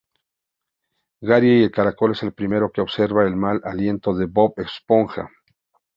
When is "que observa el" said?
2.71-3.35